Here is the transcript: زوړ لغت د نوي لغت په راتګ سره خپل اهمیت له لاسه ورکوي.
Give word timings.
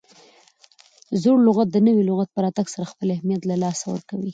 زوړ 1.21 1.37
لغت 1.47 1.67
د 1.71 1.77
نوي 1.87 2.03
لغت 2.09 2.29
په 2.31 2.39
راتګ 2.45 2.67
سره 2.73 2.89
خپل 2.91 3.07
اهمیت 3.15 3.41
له 3.45 3.55
لاسه 3.63 3.83
ورکوي. 3.89 4.29